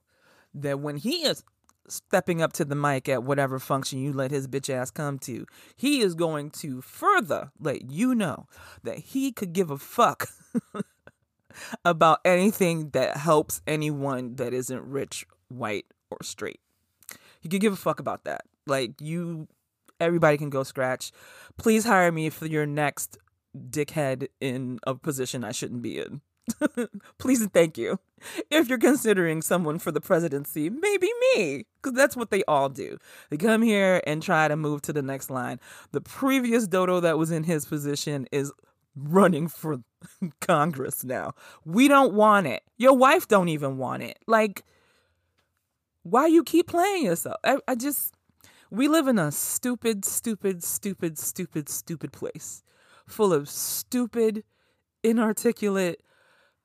that 0.54 0.80
when 0.80 0.98
he 0.98 1.24
is 1.24 1.44
stepping 1.88 2.42
up 2.42 2.54
to 2.54 2.66
the 2.66 2.76
mic 2.76 3.10
at 3.10 3.24
whatever 3.24 3.60
function 3.60 4.00
you 4.00 4.14
let 4.14 4.32
his 4.32 4.48
bitch 4.48 4.70
ass 4.70 4.92
come 4.92 5.20
to, 5.20 5.46
he 5.76 6.02
is 6.02 6.16
going 6.16 6.52
to 6.52 6.82
further 6.82 7.52
let 7.60 7.90
you 7.90 8.14
know 8.16 8.48
that 8.84 9.00
he 9.00 9.32
could 9.32 9.54
give 9.54 9.72
a 9.72 9.78
fuck 9.78 10.30
about 11.86 12.20
anything 12.24 12.92
that 12.92 13.18
helps 13.18 13.62
anyone 13.66 14.36
that 14.36 14.54
isn't 14.54 14.84
rich, 14.84 15.26
white, 15.50 15.86
or 16.12 16.18
straight. 16.22 16.60
He 17.42 17.50
could 17.50 17.62
give 17.62 17.74
a 17.74 17.78
fuck 17.78 18.00
about 18.00 18.24
that. 18.24 18.46
Like 18.68 19.02
you 19.02 19.48
everybody 20.00 20.38
can 20.38 20.50
go 20.50 20.64
scratch. 20.64 21.12
Please 21.58 21.86
hire 21.86 22.12
me 22.12 22.30
for 22.30 22.46
your 22.46 22.66
next 22.66 23.18
dickhead 23.56 24.28
in 24.40 24.80
a 24.86 24.96
position 24.96 25.44
I 25.44 25.52
shouldn't 25.52 25.82
be 25.82 26.00
in. 26.00 26.22
Please 27.18 27.42
and 27.42 27.52
thank 27.52 27.78
you. 27.78 28.00
If 28.50 28.70
you're 28.70 28.78
considering 28.78 29.42
someone 29.42 29.80
for 29.80 29.92
the 29.92 30.02
presidency, 30.02 30.70
maybe 30.70 31.10
me, 31.36 31.66
because 31.82 31.96
that's 31.96 32.16
what 32.16 32.30
they 32.30 32.44
all 32.44 32.70
do. 32.70 32.98
They 33.30 33.38
come 33.38 33.62
here 33.62 34.02
and 34.06 34.22
try 34.22 34.48
to 34.48 34.56
move 34.56 34.82
to 34.84 34.94
the 34.94 35.02
next 35.02 35.30
line. 35.30 35.60
The 35.92 36.02
previous 36.02 36.68
dodo 36.68 37.00
that 37.00 37.18
was 37.18 37.32
in 37.32 37.44
his 37.44 37.66
position 37.66 38.28
is 38.32 38.52
running 38.96 39.48
for 39.48 39.78
Congress 40.42 41.04
now. 41.04 41.34
We 41.66 41.88
don't 41.88 42.14
want 42.14 42.48
it. 42.48 42.64
Your 42.78 42.96
wife 42.96 43.28
don't 43.28 43.50
even 43.50 43.78
want 43.78 44.04
it. 44.04 44.20
Like, 44.28 44.64
why 46.04 46.28
you 46.28 46.44
keep 46.44 46.68
playing 46.68 47.06
yourself? 47.06 47.38
I, 47.44 47.58
I 47.68 47.76
just, 47.76 48.14
we 48.70 48.88
live 48.88 49.08
in 49.08 49.18
a 49.18 49.32
stupid, 49.32 50.06
stupid, 50.06 50.64
stupid, 50.64 51.18
stupid, 51.18 51.70
stupid 51.70 52.12
place 52.12 52.64
full 53.08 53.34
of 53.34 53.50
stupid, 53.50 54.44
inarticulate, 55.04 56.02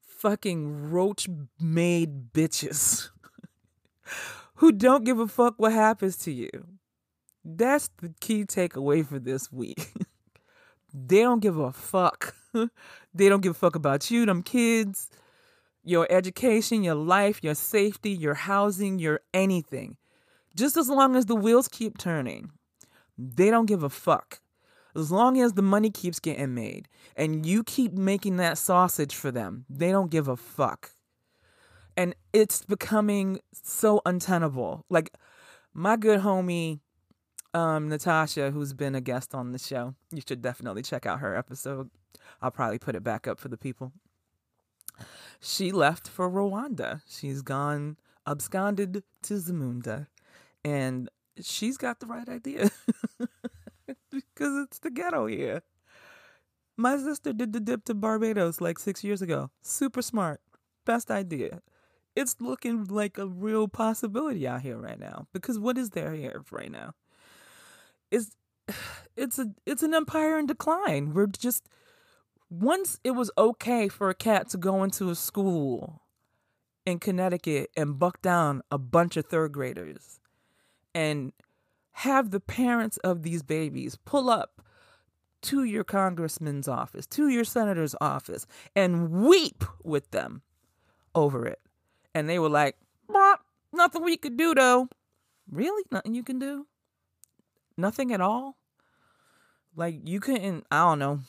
fucking 0.00 0.90
roach 0.90 1.28
made 1.59 2.32
bitches 2.32 3.09
who 4.56 4.73
don't 4.73 5.04
give 5.04 5.18
a 5.18 5.26
fuck 5.26 5.54
what 5.56 5.73
happens 5.73 6.16
to 6.18 6.32
you. 6.32 6.50
That's 7.44 7.88
the 7.99 8.12
key 8.20 8.44
takeaway 8.44 9.06
for 9.06 9.18
this 9.18 9.50
week. 9.50 9.92
they 10.94 11.23
don't 11.23 11.40
give 11.40 11.56
a 11.56 11.73
fuck. 11.73 12.35
they 13.14 13.28
don't 13.28 13.40
give 13.40 13.52
a 13.52 13.59
fuck 13.59 13.75
about 13.75 14.11
you, 14.11 14.26
them 14.26 14.42
kids, 14.42 15.09
your 15.82 16.06
education, 16.11 16.85
your 16.85 16.94
life, 16.94 17.42
your 17.42 17.54
safety, 17.54 18.11
your 18.11 18.35
housing, 18.35 18.99
your 18.99 19.20
anything. 19.32 19.97
Just 20.54 20.76
as 20.76 20.88
long 20.88 21.16
as 21.16 21.26
the 21.26 21.37
wheels 21.37 21.68
keep 21.68 21.97
turning, 21.97 22.50
they 23.16 23.50
don't 23.50 23.66
give 23.66 23.82
a 23.82 23.88
fuck. 23.88 24.40
As 24.94 25.11
long 25.11 25.40
as 25.40 25.52
the 25.52 25.62
money 25.62 25.90
keeps 25.90 26.20
getting 26.20 26.54
made 26.54 26.88
and 27.16 27.47
you 27.47 27.62
keep 27.62 27.92
making 27.92 28.37
that 28.37 28.59
sausage 28.59 29.14
for 29.14 29.30
them, 29.30 29.64
they 29.68 29.90
don't 29.90 30.11
give 30.11 30.28
a 30.28 30.37
fuck. 30.37 30.90
And 31.97 32.14
it's 32.32 32.64
becoming 32.64 33.40
so 33.52 34.00
untenable. 34.06 34.85
Like 34.88 35.12
my 35.75 35.97
good 35.97 36.20
homie 36.20 36.80
um, 37.54 37.88
Natasha, 37.88 38.50
who's 38.50 38.73
been 38.73 38.94
a 38.94 39.00
guest 39.00 39.35
on 39.35 39.52
the 39.52 39.59
show, 39.59 39.94
you 40.12 40.23
should 40.26 40.42
definitely 40.42 40.82
check 40.82 41.06
out 41.06 41.20
her 41.20 41.37
episode. 41.37 41.90
I'll 42.40 42.50
probably 42.50 42.78
put 42.78 42.94
it 42.94 43.02
back 43.02 43.26
up 43.26 43.38
for 43.38 43.49
the 43.49 43.56
people. 43.56 43.92
She 45.40 45.73
left 45.73 46.09
for 46.09 46.30
Rwanda. 46.30 47.02
She's 47.09 47.42
gone 47.42 47.97
absconded 48.26 49.02
to 49.23 49.35
Zamunda. 49.35 50.06
And 50.64 51.09
she's 51.40 51.76
got 51.76 52.00
the 52.00 52.06
right 52.06 52.28
idea. 52.28 52.70
because 54.11 54.64
it's 54.64 54.79
the 54.79 54.90
ghetto 54.90 55.26
here. 55.26 55.62
My 56.76 56.97
sister 56.97 57.33
did 57.33 57.52
the 57.52 57.61
dip 57.61 57.85
to 57.85 57.95
Barbados 57.95 58.61
like 58.61 58.79
six 58.79 59.05
years 59.05 59.21
ago. 59.21 59.50
Super 59.62 60.02
smart. 60.02 60.40
Best 60.87 61.11
idea. 61.11 61.61
It's 62.17 62.40
looking 62.40 62.85
like 62.85 63.19
a 63.19 63.26
real 63.26 63.69
possibility 63.69 64.47
out 64.49 64.62
here 64.62 64.79
right 64.79 64.99
now. 64.99 65.26
Because 65.33 65.59
what 65.59 65.79
is 65.79 65.90
there 65.90 66.14
here 66.14 66.43
right 66.50 66.71
now? 66.71 66.95
It's 68.11 68.37
it's 69.17 69.38
a 69.38 69.47
it's 69.67 69.83
an 69.83 69.95
empire 69.95 70.38
in 70.38 70.47
decline. 70.47 71.12
We're 71.12 71.26
just 71.26 71.69
once 72.49 72.99
it 73.05 73.12
was 73.12 73.31
okay 73.38 73.88
for 73.88 74.11
a 74.11 74.14
cat 74.14 74.49
to 74.50 74.59
go 74.59 74.83
into 74.83 75.11
a 75.11 75.14
school 75.14 76.02
in 76.87 76.99
Connecticut 76.99 77.71
and 77.76 77.99
buck 77.99 78.21
down 78.23 78.62
a 78.71 78.79
bunch 78.79 79.17
of 79.17 79.26
third 79.26 79.52
graders 79.52 80.19
and 80.95 81.33
have 82.00 82.30
the 82.30 82.40
parents 82.40 82.97
of 82.99 83.23
these 83.23 83.42
babies 83.42 83.99
pull 84.07 84.30
up 84.30 84.62
to 85.42 85.64
your 85.64 85.85
congressman's 85.85 86.66
office, 86.66 87.07
to 87.07 87.29
your 87.29 87.44
senator's 87.44 87.94
office, 88.01 88.46
and 88.75 89.11
weep 89.11 89.64
with 89.85 90.11
them 90.11 90.40
over 91.14 91.46
it. 91.46 91.61
And 92.14 92.27
they 92.27 92.38
were 92.38 92.48
like, 92.48 92.77
nothing 93.72 94.03
we 94.03 94.16
could 94.16 94.38
do 94.38 94.55
though. 94.55 94.88
Really? 95.51 95.83
Nothing 95.90 96.14
you 96.14 96.22
can 96.22 96.38
do? 96.38 96.66
Nothing 97.77 98.12
at 98.14 98.20
all? 98.22 98.57
Like 99.77 100.01
you 100.05 100.20
couldn't, 100.20 100.66
I 100.70 100.81
don't 100.81 100.98
know, 101.01 101.20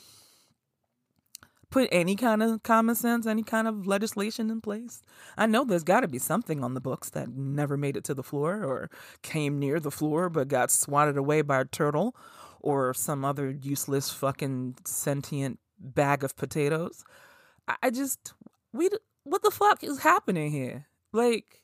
put 1.71 1.89
any 1.91 2.15
kind 2.15 2.43
of 2.43 2.61
common 2.61 2.93
sense, 2.93 3.25
any 3.25 3.41
kind 3.41 3.67
of 3.67 3.87
legislation 3.87 4.51
in 4.51 4.61
place? 4.61 5.01
I 5.37 5.47
know 5.47 5.63
there's 5.63 5.83
got 5.83 6.01
to 6.01 6.07
be 6.07 6.19
something 6.19 6.63
on 6.63 6.75
the 6.75 6.81
books 6.81 7.09
that 7.11 7.29
never 7.29 7.77
made 7.77 7.97
it 7.97 8.03
to 8.03 8.13
the 8.13 8.23
floor 8.23 8.63
or 8.63 8.91
came 9.23 9.57
near 9.57 9.79
the 9.79 9.89
floor 9.89 10.29
but 10.29 10.49
got 10.49 10.69
swatted 10.69 11.17
away 11.17 11.41
by 11.41 11.61
a 11.61 11.65
turtle 11.65 12.15
or 12.59 12.93
some 12.93 13.25
other 13.25 13.49
useless 13.49 14.11
fucking 14.11 14.75
sentient 14.85 15.59
bag 15.79 16.23
of 16.23 16.35
potatoes. 16.35 17.03
I 17.81 17.89
just 17.89 18.33
we 18.73 18.89
what 19.23 19.41
the 19.41 19.51
fuck 19.51 19.83
is 19.83 19.99
happening 19.99 20.51
here? 20.51 20.87
Like 21.13 21.63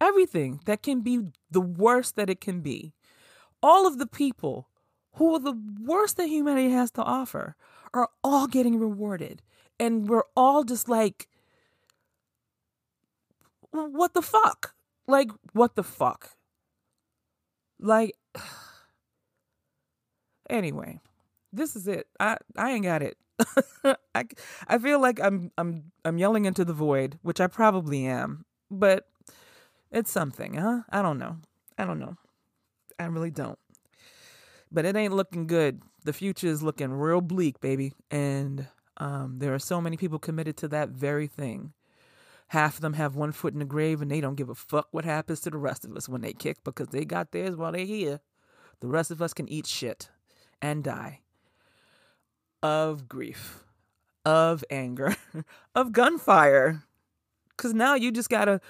everything 0.00 0.60
that 0.66 0.82
can 0.82 1.00
be 1.00 1.20
the 1.50 1.60
worst 1.60 2.16
that 2.16 2.28
it 2.28 2.40
can 2.40 2.60
be. 2.60 2.92
All 3.62 3.86
of 3.86 3.98
the 3.98 4.06
people 4.06 4.68
who 5.14 5.34
are 5.34 5.40
the 5.40 5.58
worst 5.82 6.16
that 6.16 6.28
humanity 6.28 6.70
has 6.70 6.90
to 6.92 7.02
offer 7.02 7.56
are 7.92 8.08
all 8.22 8.46
getting 8.46 8.78
rewarded. 8.78 9.42
And 9.78 10.08
we're 10.08 10.24
all 10.36 10.64
just 10.64 10.88
like, 10.88 11.28
what 13.70 14.14
the 14.14 14.22
fuck? 14.22 14.74
Like, 15.06 15.30
what 15.52 15.74
the 15.76 15.82
fuck? 15.82 16.30
Like, 17.78 18.14
anyway, 20.50 21.00
this 21.52 21.74
is 21.76 21.88
it. 21.88 22.06
I, 22.18 22.36
I 22.56 22.72
ain't 22.72 22.84
got 22.84 23.02
it. 23.02 23.16
I, 24.14 24.24
I 24.68 24.78
feel 24.78 25.00
like 25.00 25.18
I'm 25.18 25.50
I'm 25.56 25.92
I'm 26.04 26.18
yelling 26.18 26.44
into 26.44 26.64
the 26.64 26.74
void, 26.74 27.18
which 27.22 27.40
I 27.40 27.46
probably 27.46 28.04
am, 28.04 28.44
but 28.70 29.08
it's 29.90 30.10
something, 30.10 30.54
huh? 30.54 30.82
I 30.90 31.00
don't 31.00 31.18
know. 31.18 31.38
I 31.78 31.86
don't 31.86 31.98
know. 31.98 32.16
I 32.98 33.06
really 33.06 33.30
don't. 33.30 33.58
But 34.70 34.84
it 34.84 34.94
ain't 34.94 35.14
looking 35.14 35.46
good 35.46 35.80
the 36.04 36.12
future 36.12 36.46
is 36.46 36.62
looking 36.62 36.92
real 36.92 37.20
bleak, 37.20 37.60
baby. 37.60 37.92
And 38.10 38.66
um, 38.96 39.38
there 39.38 39.54
are 39.54 39.58
so 39.58 39.80
many 39.80 39.96
people 39.96 40.18
committed 40.18 40.56
to 40.58 40.68
that 40.68 40.90
very 40.90 41.26
thing. 41.26 41.72
Half 42.48 42.76
of 42.76 42.80
them 42.80 42.94
have 42.94 43.14
one 43.14 43.32
foot 43.32 43.52
in 43.52 43.60
the 43.60 43.64
grave 43.64 44.02
and 44.02 44.10
they 44.10 44.20
don't 44.20 44.34
give 44.34 44.48
a 44.48 44.54
fuck 44.54 44.88
what 44.90 45.04
happens 45.04 45.40
to 45.40 45.50
the 45.50 45.58
rest 45.58 45.84
of 45.84 45.96
us 45.96 46.08
when 46.08 46.20
they 46.20 46.32
kick 46.32 46.64
because 46.64 46.88
they 46.88 47.04
got 47.04 47.30
theirs 47.30 47.56
while 47.56 47.72
they're 47.72 47.84
here. 47.84 48.20
The 48.80 48.88
rest 48.88 49.10
of 49.10 49.22
us 49.22 49.32
can 49.32 49.48
eat 49.48 49.66
shit 49.66 50.10
and 50.60 50.82
die 50.82 51.20
of 52.62 53.08
grief, 53.08 53.64
of 54.24 54.64
anger, 54.70 55.16
of 55.74 55.92
gunfire. 55.92 56.82
Because 57.56 57.74
now 57.74 57.94
you 57.94 58.10
just 58.10 58.30
got 58.30 58.46
to 58.46 58.60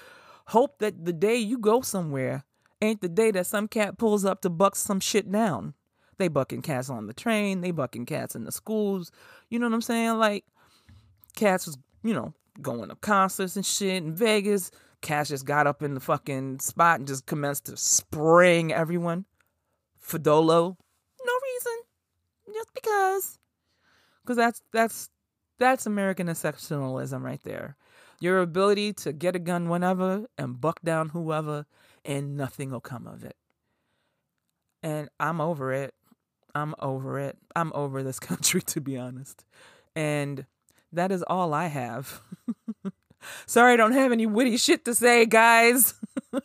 hope 0.49 0.79
that 0.79 1.05
the 1.05 1.13
day 1.13 1.37
you 1.37 1.59
go 1.59 1.81
somewhere 1.81 2.45
ain't 2.83 3.01
the 3.01 3.09
day 3.09 3.31
that 3.31 3.47
some 3.47 3.69
cat 3.69 3.99
pulls 3.99 4.25
up 4.25 4.41
to 4.43 4.51
buck 4.51 4.75
some 4.75 5.01
shit 5.01 5.31
down. 5.31 5.75
They 6.21 6.29
bucking 6.29 6.61
cats 6.61 6.91
on 6.91 7.07
the 7.07 7.15
train. 7.15 7.63
They 7.63 7.71
bucking 7.71 8.05
cats 8.05 8.35
in 8.35 8.45
the 8.45 8.53
schools. 8.53 9.11
You 9.49 9.59
know 9.59 9.67
what 9.67 9.73
I'm 9.73 9.81
saying? 9.81 10.19
Like, 10.19 10.45
cats 11.35 11.67
was, 11.67 11.79
you 12.05 12.13
know, 12.13 12.35
going 12.61 12.91
to 12.91 12.95
concerts 12.97 13.57
and 13.57 13.65
shit 13.65 14.05
in 14.05 14.15
Vegas. 14.15 14.71
Cats 15.01 15.31
just 15.31 15.47
got 15.47 15.67
up 15.67 15.83
in 15.83 15.95
the 15.95 16.01
fucking 16.01 16.61
spot 16.61 16.99
and 16.99 17.09
just 17.09 17.25
commenced 17.25 17.65
to 17.65 17.77
spraying 17.79 18.71
everyone. 18.71 19.25
Fedolo. 19.99 20.77
No 21.25 21.33
reason. 21.43 22.53
Just 22.53 22.75
because. 22.75 23.39
Because 24.23 24.37
that's, 24.37 24.63
that's, 24.75 25.09
that's 25.59 25.87
American 25.87 26.27
exceptionalism 26.27 27.23
right 27.23 27.41
there. 27.45 27.79
Your 28.21 28.41
ability 28.41 28.93
to 28.93 29.15
get 29.15 29.37
a 29.37 29.39
gun 29.39 29.71
whenever 29.71 30.27
and 30.37 30.61
buck 30.61 30.83
down 30.83 31.09
whoever 31.09 31.65
and 32.05 32.37
nothing 32.37 32.73
will 32.73 32.81
come 32.81 33.07
of 33.07 33.25
it. 33.25 33.37
And 34.83 35.09
I'm 35.19 35.41
over 35.41 35.73
it. 35.73 35.95
I'm 36.55 36.75
over 36.79 37.19
it. 37.19 37.37
I'm 37.55 37.73
over 37.75 38.03
this 38.03 38.21
country, 38.21 38.63
to 38.63 38.81
be 38.81 38.97
honest. 38.97 39.45
And 39.95 40.47
that 40.93 41.13
is 41.13 41.23
all 41.27 41.55
I 41.55 41.67
have. 41.67 42.21
Sorry, 43.47 43.75
I 43.75 43.77
don't 43.77 43.93
have 43.93 44.13
any 44.13 44.27
witty 44.27 44.57
shit 44.57 44.85
to 44.87 44.95
say, 44.95 45.27
guys. 45.27 45.95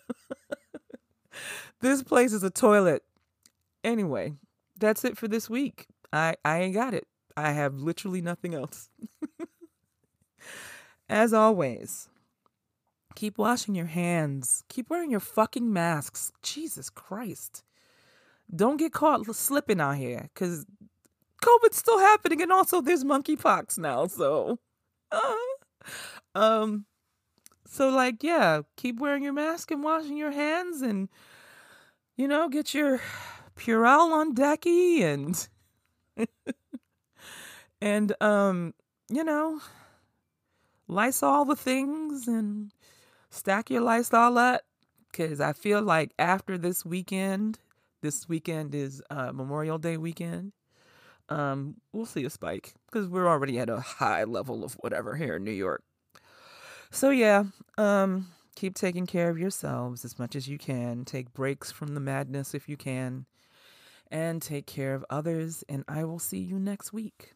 this 1.81 2.03
place 2.03 2.33
is 2.33 2.43
a 2.43 2.49
toilet. 2.49 3.03
Anyway, 3.83 4.33
that's 4.77 5.05
it 5.05 5.17
for 5.17 5.27
this 5.27 5.49
week. 5.49 5.87
I, 6.11 6.35
I 6.43 6.61
ain't 6.61 6.73
got 6.73 6.93
it. 6.93 7.07
I 7.37 7.51
have 7.51 7.75
literally 7.75 8.21
nothing 8.21 8.53
else. 8.53 8.89
As 11.07 11.33
always, 11.33 12.09
keep 13.15 13.37
washing 13.37 13.75
your 13.75 13.85
hands. 13.85 14.63
Keep 14.69 14.89
wearing 14.89 15.11
your 15.11 15.19
fucking 15.19 15.71
masks. 15.71 16.31
Jesus 16.41 16.89
Christ 16.89 17.63
don't 18.53 18.77
get 18.77 18.93
caught 18.93 19.25
slipping 19.35 19.81
out 19.81 19.97
here 19.97 20.29
because 20.33 20.65
COVID's 21.41 21.77
still 21.77 21.99
happening, 21.99 22.41
and 22.41 22.51
also 22.51 22.81
there's 22.81 23.03
monkeypox 23.03 23.77
now. 23.77 24.07
So, 24.07 24.59
uh, 25.11 25.35
um, 26.33 26.85
so 27.67 27.89
like, 27.89 28.23
yeah, 28.23 28.61
keep 28.77 28.99
wearing 28.99 29.23
your 29.23 29.33
mask 29.33 29.71
and 29.71 29.83
washing 29.83 30.17
your 30.17 30.31
hands, 30.31 30.81
and 30.81 31.09
you 32.17 32.27
know, 32.27 32.49
get 32.49 32.73
your 32.73 32.99
Purell 33.55 34.11
on 34.11 34.35
decky, 34.35 35.01
and 35.01 35.47
and 37.81 38.13
um, 38.21 38.73
you 39.09 39.23
know, 39.23 39.59
Lysol 40.87 41.45
the 41.45 41.55
things 41.55 42.27
and 42.27 42.71
stack 43.29 43.69
your 43.69 43.81
Lysol 43.81 44.37
up 44.37 44.61
because 45.11 45.39
I 45.39 45.53
feel 45.53 45.81
like 45.81 46.11
after 46.19 46.57
this 46.57 46.85
weekend, 46.85 47.59
this 48.05 48.29
weekend 48.29 48.75
is 48.75 49.01
uh, 49.09 49.31
Memorial 49.33 49.79
Day 49.79 49.97
weekend. 49.97 50.51
Um, 51.27 51.77
we'll 51.91 52.05
see 52.05 52.23
a 52.23 52.29
spike 52.29 52.75
because 52.85 53.07
we're 53.07 53.27
already 53.27 53.57
at 53.57 53.67
a 53.67 53.79
high 53.79 54.25
level 54.25 54.63
of 54.63 54.73
whatever 54.73 55.15
here 55.15 55.37
in 55.37 55.43
New 55.43 55.49
York. 55.49 55.81
So 56.91 57.09
yeah, 57.09 57.45
um, 57.79 58.27
keep 58.55 58.75
taking 58.75 59.07
care 59.07 59.31
of 59.31 59.39
yourselves 59.39 60.05
as 60.05 60.19
much 60.19 60.35
as 60.35 60.47
you 60.47 60.59
can. 60.59 61.03
Take 61.03 61.33
breaks 61.33 61.71
from 61.71 61.95
the 61.95 61.99
madness 61.99 62.53
if 62.53 62.69
you 62.69 62.77
can, 62.77 63.25
and 64.11 64.39
take 64.39 64.67
care 64.67 64.93
of 64.93 65.03
others. 65.09 65.63
And 65.67 65.83
I 65.87 66.03
will 66.03 66.19
see 66.19 66.37
you 66.37 66.59
next 66.59 66.93
week. 66.93 67.33